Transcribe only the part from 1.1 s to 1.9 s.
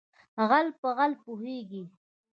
پوهېږي.